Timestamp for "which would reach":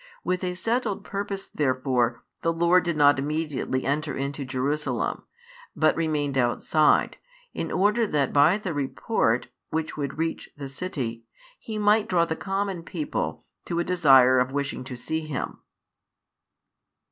9.69-10.49